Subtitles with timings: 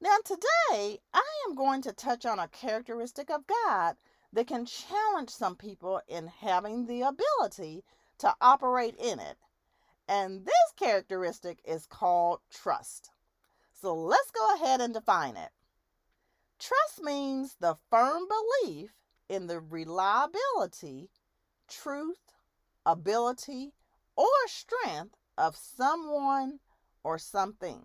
[0.00, 3.96] Now, today I am going to touch on a characteristic of God
[4.32, 7.82] that can challenge some people in having the ability
[8.18, 9.36] to operate in it
[10.08, 13.10] and this characteristic is called trust.
[13.80, 15.50] So let's go ahead and define it.
[16.58, 18.22] Trust means the firm
[18.62, 18.90] belief
[19.28, 21.10] in the reliability,
[21.68, 22.32] truth,
[22.84, 23.72] ability,
[24.16, 26.58] or strength of someone
[27.04, 27.82] or something.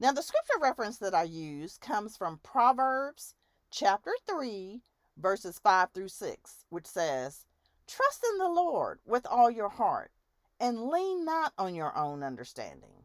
[0.00, 3.34] Now, the scripture reference that I use comes from Proverbs
[3.70, 4.80] chapter 3,
[5.16, 7.44] verses 5 through 6, which says,
[7.86, 10.10] Trust in the Lord with all your heart
[10.62, 13.04] and lean not on your own understanding.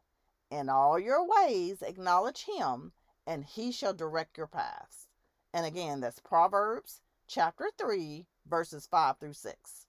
[0.52, 2.92] In all your ways acknowledge him,
[3.26, 5.08] and he shall direct your paths.
[5.56, 9.88] And again, that's Proverbs chapter 3, verses 5 through 6.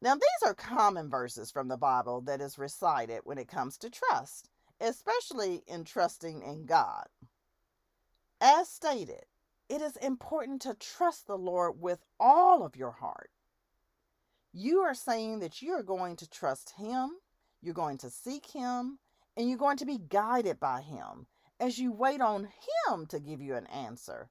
[0.00, 3.90] Now, these are common verses from the Bible that is recited when it comes to
[3.90, 4.48] trust,
[4.80, 7.08] especially in trusting in God.
[8.40, 9.24] As stated,
[9.68, 13.30] it is important to trust the Lord with all of your heart
[14.52, 17.10] you are saying that you are going to trust Him,
[17.62, 18.98] you're going to seek Him,
[19.36, 21.26] and you're going to be guided by Him
[21.58, 22.48] as you wait on
[22.88, 24.30] Him to give you an answer,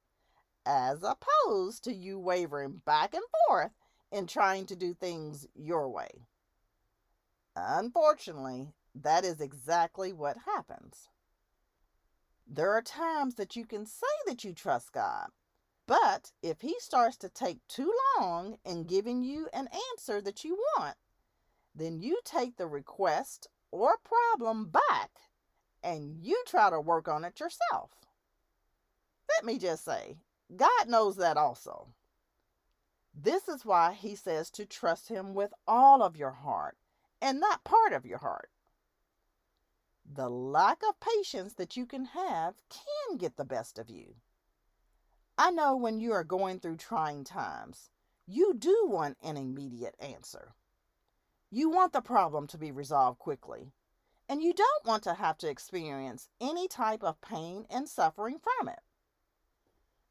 [0.66, 3.72] as opposed to you wavering back and forth
[4.12, 6.10] in trying to do things your way.
[7.56, 11.10] Unfortunately, that is exactly what happens.
[12.48, 15.28] There are times that you can say that you trust God,
[15.90, 20.56] but if he starts to take too long in giving you an answer that you
[20.78, 20.96] want,
[21.74, 25.10] then you take the request or problem back
[25.84, 27.90] and you try to work on it yourself.
[29.36, 30.18] Let me just say,
[30.56, 31.88] God knows that also.
[33.12, 36.78] This is why he says to trust him with all of your heart
[37.20, 38.52] and not part of your heart.
[40.06, 44.14] The lack of patience that you can have can get the best of you.
[45.42, 47.90] I know when you are going through trying times,
[48.28, 50.54] you do want an immediate answer.
[51.50, 53.72] You want the problem to be resolved quickly,
[54.28, 58.68] and you don't want to have to experience any type of pain and suffering from
[58.68, 58.82] it.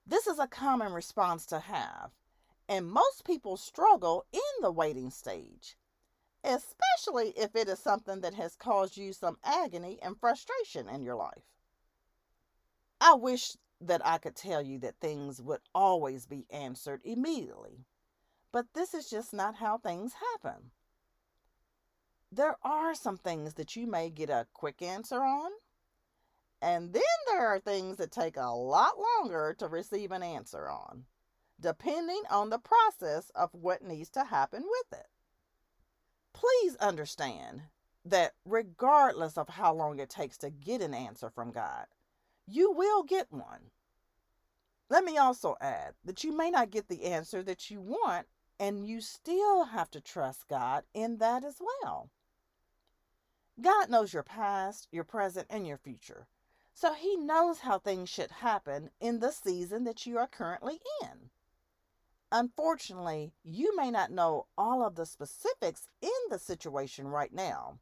[0.07, 2.13] This is a common response to have,
[2.67, 5.77] and most people struggle in the waiting stage,
[6.43, 11.17] especially if it is something that has caused you some agony and frustration in your
[11.17, 11.45] life.
[12.99, 17.85] I wish that I could tell you that things would always be answered immediately.
[18.53, 20.71] But this is just not how things happen.
[22.33, 25.51] There are some things that you may get a quick answer on,
[26.61, 31.05] and then there are things that take a lot longer to receive an answer on,
[31.61, 35.07] depending on the process of what needs to happen with it.
[36.35, 37.63] Please understand
[38.05, 41.87] that regardless of how long it takes to get an answer from God,
[42.51, 43.71] you will get one.
[44.89, 48.27] Let me also add that you may not get the answer that you want,
[48.59, 52.09] and you still have to trust God in that as well.
[53.61, 56.27] God knows your past, your present, and your future.
[56.73, 61.31] So he knows how things should happen in the season that you are currently in.
[62.31, 67.79] Unfortunately, you may not know all of the specifics in the situation right now,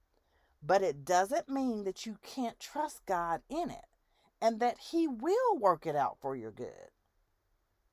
[0.63, 3.96] but it doesn't mean that you can't trust God in it
[4.41, 6.91] and that He will work it out for your good.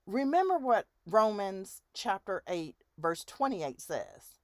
[0.05, 4.39] Remember what Romans chapter 8, verse 28 says.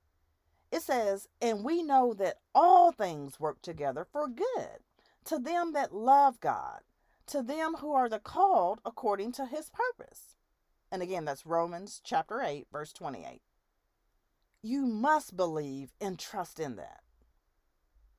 [0.71, 4.79] It says, And we know that all things work together for good
[5.25, 6.79] to them that love God,
[7.27, 10.35] to them who are the called according to his purpose.
[10.91, 13.41] And again, that's Romans chapter 8, verse 28.
[14.61, 17.01] You must believe and trust in that.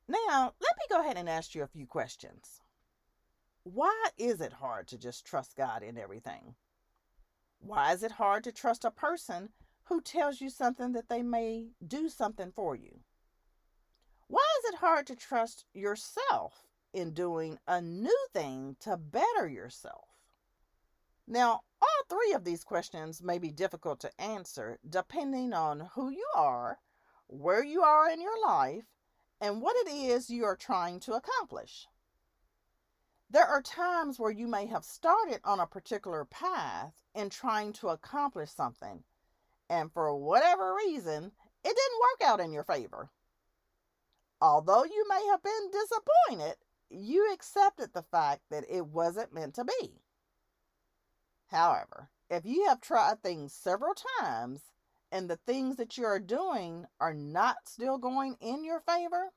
[0.06, 2.60] Now, let me go ahead and ask you a few questions
[3.62, 6.54] why is it hard to just trust God in everything?
[7.58, 9.50] Why is it hard to trust a person
[9.84, 13.00] who tells you something that they may do something for you?
[14.28, 20.08] Why is it hard to trust yourself in doing a new thing to better yourself?
[21.26, 26.26] Now, all three of these questions may be difficult to answer depending on who you
[26.34, 26.78] are,
[27.26, 28.84] where you are in your life,
[29.40, 31.86] and what it is you are trying to accomplish.
[33.32, 37.90] There are times where you may have started on a particular path in trying to
[37.90, 39.04] accomplish something,
[39.68, 41.30] and for whatever reason,
[41.62, 43.08] it didn't work out in your favor.
[44.40, 46.56] Although you may have been disappointed,
[46.90, 50.00] you accepted the fact that it wasn't meant to be.
[51.46, 54.62] However, if you have tried things several times
[55.12, 59.30] and the things that you are doing are not still going in your favor,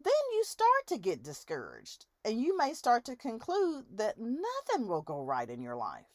[0.00, 5.02] then you start to get discouraged and you may start to conclude that nothing will
[5.02, 6.06] go right in your life.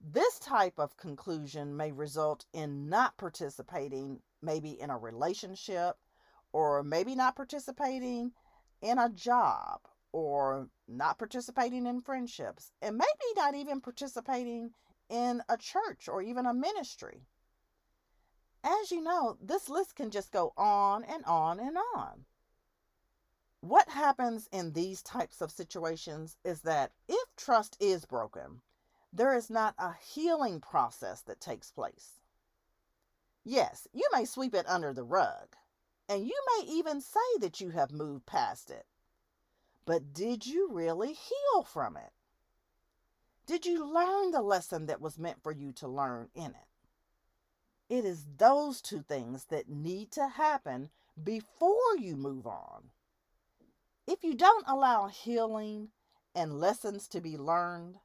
[0.00, 5.96] This type of conclusion may result in not participating, maybe in a relationship,
[6.52, 8.32] or maybe not participating
[8.80, 9.80] in a job,
[10.12, 14.72] or not participating in friendships, and maybe not even participating
[15.10, 17.26] in a church or even a ministry.
[18.62, 22.24] As you know, this list can just go on and on and on.
[23.60, 28.62] What happens in these types of situations is that if trust is broken,
[29.12, 32.20] there is not a healing process that takes place.
[33.44, 35.56] Yes, you may sweep it under the rug,
[36.08, 38.86] and you may even say that you have moved past it.
[39.84, 42.12] But did you really heal from it?
[43.46, 46.68] Did you learn the lesson that was meant for you to learn in it?
[47.90, 50.90] It is those two things that need to happen
[51.22, 52.90] before you move on.
[54.10, 55.90] If you don't allow healing
[56.34, 58.00] and lessons to be learned,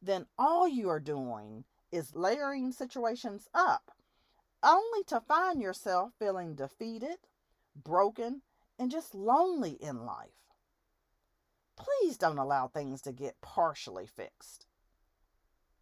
[0.00, 3.90] then all you are doing is layering situations up,
[4.62, 7.16] only to find yourself feeling defeated,
[7.74, 8.42] broken,
[8.78, 10.54] and just lonely in life.
[11.76, 14.64] Please don't allow things to get partially fixed.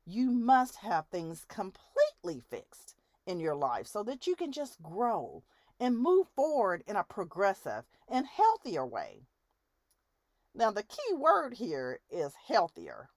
[0.06, 2.94] You must have things completely fixed
[3.26, 5.42] in your life so that you can just grow
[5.78, 9.26] and move forward in a progressive and healthier way.
[10.56, 13.10] Now, the key word here is healthier.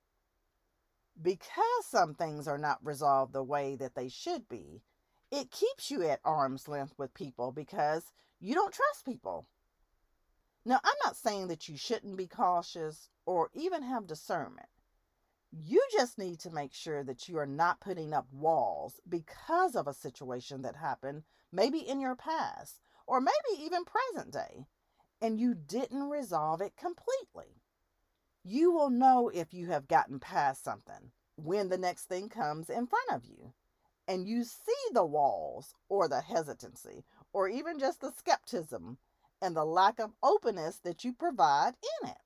[1.22, 4.84] Because some things are not resolved the way that they should be,
[5.32, 9.48] it keeps you at arm's length with people because you don't trust people.
[10.66, 14.68] Now, I'm not saying that you shouldn't be cautious or even have discernment.
[15.52, 19.88] You just need to make sure that you are not putting up walls because of
[19.88, 24.66] a situation that happened, maybe in your past or maybe even present day,
[25.22, 27.62] and you didn't resolve it completely.
[28.44, 32.88] You will know if you have gotten past something when the next thing comes in
[32.88, 33.54] front of you
[34.08, 38.98] and you see the walls or the hesitancy or even just the skepticism
[39.42, 42.18] and the lack of openness that you provide in it.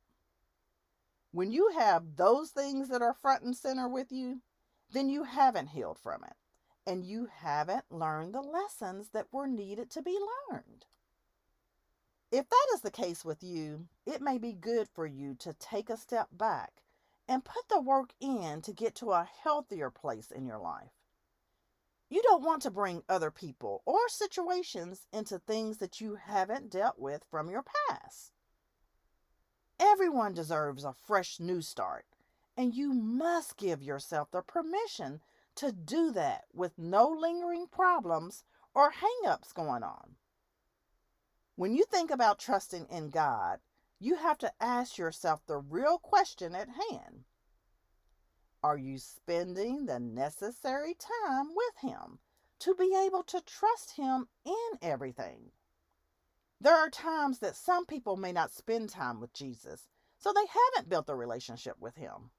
[1.31, 4.41] When you have those things that are front and center with you,
[4.91, 6.35] then you haven't healed from it
[6.85, 10.17] and you haven't learned the lessons that were needed to be
[10.49, 10.85] learned.
[12.33, 15.91] If that is the case with you, it may be good for you to take
[15.91, 16.81] a step back
[17.27, 20.93] and put the work in to get to a healthier place in your life.
[22.09, 26.97] You don't want to bring other people or situations into things that you haven't dealt
[26.97, 28.31] with from your past.
[29.79, 32.05] Everyone deserves a fresh new start,
[32.57, 35.21] and you must give yourself the permission
[35.57, 38.43] to do that with no lingering problems
[38.73, 40.15] or hang-ups going on.
[41.55, 43.59] When you think about trusting in God,
[43.99, 47.25] you have to ask yourself the real question at hand
[48.63, 52.19] are you spending the necessary time with Him
[52.59, 55.51] to be able to trust Him in everything?
[56.61, 60.89] There are times that some people may not spend time with Jesus, so they haven't
[60.89, 62.31] built a relationship with Him.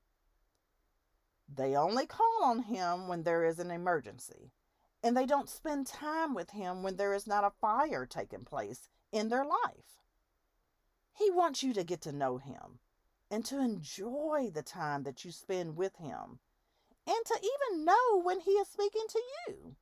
[1.47, 4.51] They only call on Him when there is an emergency,
[5.03, 8.89] and they don't spend time with Him when there is not a fire taking place
[9.15, 10.03] in their life.
[11.17, 12.81] He wants you to get to know Him
[13.31, 16.41] and to enjoy the time that you spend with Him
[17.07, 19.77] and to even know when He is speaking to you.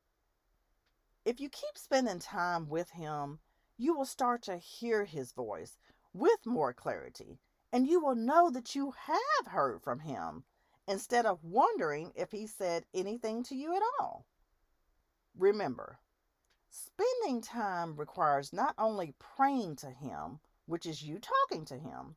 [1.25, 3.39] If you keep spending time with Him,
[3.75, 5.79] you will start to hear His voice
[6.13, 7.39] with more clarity,
[7.71, 10.43] and you will know that you have heard from Him
[10.87, 14.27] instead of wondering if He said anything to you at all.
[15.35, 15.97] Remember,
[16.73, 22.15] spending time requires not only praying to Him, which is you talking to Him,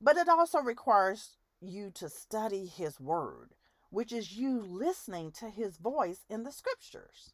[0.00, 3.54] but it also requires you to study His Word,
[3.88, 7.32] which is you listening to His voice in the Scriptures.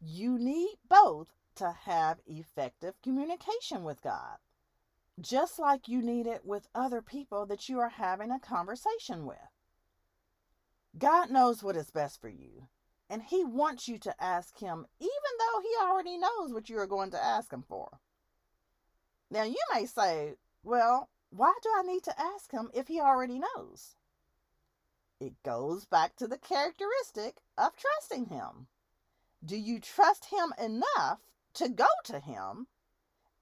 [0.00, 4.38] You need both to have effective communication with God,
[5.20, 9.36] just like you need it with other people that you are having a conversation with.
[10.96, 12.68] God knows what is best for you,
[13.12, 16.86] and He wants you to ask Him, even though He already knows what you are
[16.86, 18.00] going to ask Him for.
[19.30, 23.38] Now, you may say, Well, why do I need to ask him if he already
[23.38, 23.96] knows?
[25.18, 28.66] It goes back to the characteristic of trusting him.
[29.42, 31.20] Do you trust him enough
[31.54, 32.66] to go to him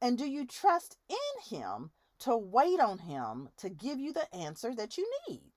[0.01, 4.75] And do you trust in Him to wait on Him to give you the answer
[4.75, 5.53] that you need?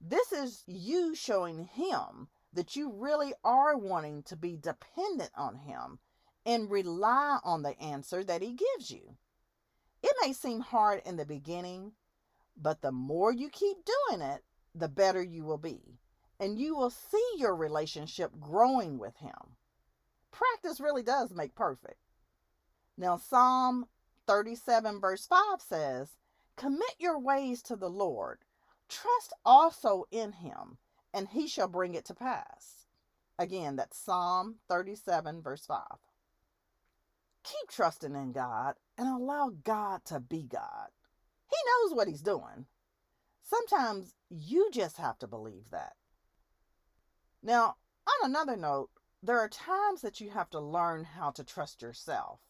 [0.00, 5.98] This is you showing Him that you really are wanting to be dependent on Him
[6.44, 9.16] and rely on the answer that He gives you.
[10.02, 11.92] It may seem hard in the beginning,
[12.56, 14.42] but the more you keep doing it,
[14.74, 15.98] the better you will be.
[16.40, 19.56] And you will see your relationship growing with Him.
[20.32, 21.98] Practice really does make perfect.
[22.96, 23.86] Now, Psalm
[24.26, 26.16] 37, verse 5 says,
[26.56, 28.40] Commit your ways to the Lord,
[28.88, 30.78] trust also in Him,
[31.12, 32.86] and He shall bring it to pass.
[33.38, 35.82] Again, that's Psalm 37, verse 5.
[37.44, 40.88] Keep trusting in God and allow God to be God.
[41.50, 42.66] He knows what He's doing.
[43.42, 45.94] Sometimes you just have to believe that.
[47.42, 47.76] Now,
[48.06, 48.90] on another note,
[49.22, 52.40] there are times that you have to learn how to trust yourself.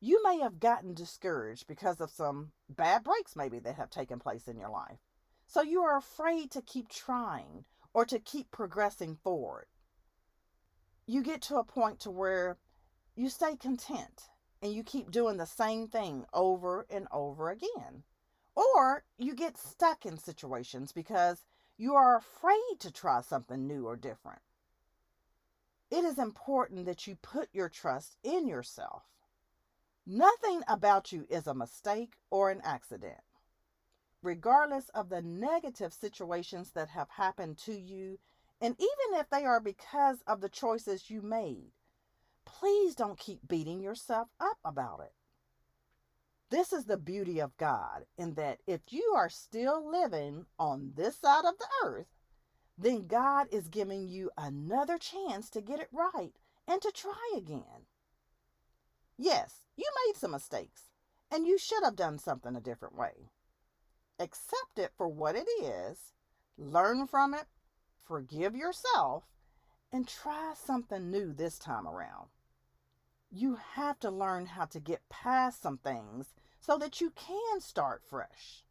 [0.00, 4.48] You may have gotten discouraged because of some bad breaks, maybe, that have taken place
[4.48, 4.98] in your life.
[5.52, 9.66] So you are afraid to keep trying or to keep progressing forward.
[11.08, 12.56] You get to a point to where
[13.16, 14.28] you stay content
[14.62, 18.04] and you keep doing the same thing over and over again.
[18.54, 21.44] Or you get stuck in situations because
[21.76, 24.42] you are afraid to try something new or different.
[25.90, 29.02] It is important that you put your trust in yourself.
[30.06, 33.18] Nothing about you is a mistake or an accident.
[34.22, 38.18] Regardless of the negative situations that have happened to you,
[38.60, 41.72] and even if they are because of the choices you made,
[42.44, 45.12] please don't keep beating yourself up about it.
[46.50, 51.16] This is the beauty of God in that if you are still living on this
[51.16, 52.08] side of the earth,
[52.76, 56.32] then God is giving you another chance to get it right
[56.66, 57.86] and to try again.
[59.16, 60.90] Yes, you made some mistakes
[61.30, 63.30] and you should have done something a different way.
[64.20, 66.12] Accept it for what it is,
[66.58, 67.46] learn from it,
[68.06, 69.24] forgive yourself,
[69.90, 72.28] and try something new this time around.
[73.30, 78.02] You have to learn how to get past some things so that you can start
[78.04, 78.62] fresh.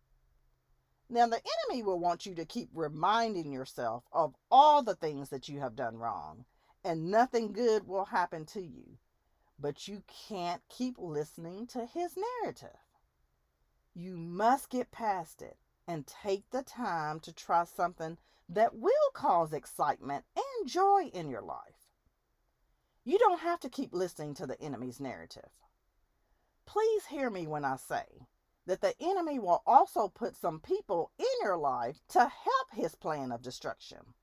[1.09, 5.49] Now, the enemy will want you to keep reminding yourself of all the things that
[5.49, 6.45] you have done wrong,
[6.83, 8.99] and nothing good will happen to you.
[9.57, 12.77] But you can't keep listening to his narrative.
[13.93, 18.17] You must get past it and take the time to try something
[18.47, 21.89] that will cause excitement and joy in your life.
[23.03, 25.49] You don't have to keep listening to the enemy's narrative.
[26.65, 28.27] Please hear me when I say
[28.67, 33.31] that the enemy will also put some people in your life to help his plan
[33.31, 34.13] of destruction.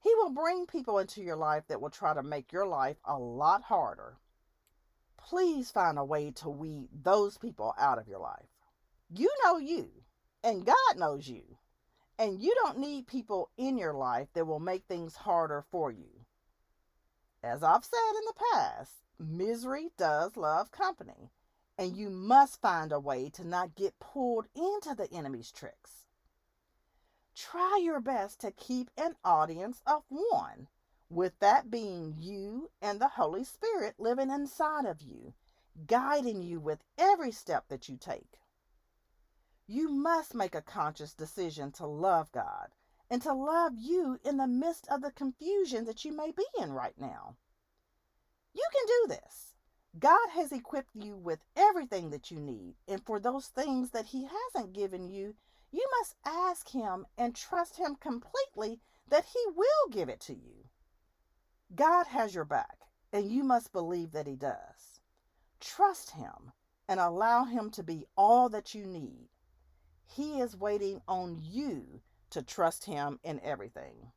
[0.00, 3.18] He will bring people into your life that will try to make your life a
[3.18, 4.18] lot harder.
[5.16, 8.53] Please find a way to weed those people out of your life.
[9.16, 9.90] You know you,
[10.42, 11.42] and God knows you,
[12.18, 16.24] and you don't need people in your life that will make things harder for you.
[17.40, 18.90] As I've said in the past,
[19.20, 21.30] misery does love company,
[21.78, 26.06] and you must find a way to not get pulled into the enemy's tricks.
[27.36, 30.66] Try your best to keep an audience of one,
[31.08, 35.34] with that being you and the Holy Spirit living inside of you,
[35.86, 38.40] guiding you with every step that you take.
[39.66, 42.68] You must make a conscious decision to love God
[43.08, 46.72] and to love you in the midst of the confusion that you may be in
[46.72, 47.36] right now.
[48.52, 49.54] You can do this.
[49.98, 54.28] God has equipped you with everything that you need, and for those things that He
[54.54, 55.34] hasn't given you,
[55.70, 60.68] you must ask Him and trust Him completely that He will give it to you.
[61.74, 62.78] God has your back,
[63.12, 65.00] and you must believe that He does.
[65.60, 66.52] Trust Him
[66.88, 69.28] and allow Him to be all that you need.
[70.06, 74.12] He is waiting on you to trust Him in everything.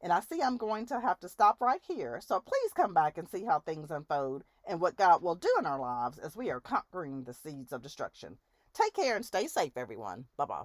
[0.00, 2.20] And I see I'm going to have to stop right here.
[2.20, 5.66] So please come back and see how things unfold and what God will do in
[5.66, 8.38] our lives as we are conquering the seeds of destruction.
[8.74, 10.26] Take care and stay safe, everyone.
[10.36, 10.64] Bye bye.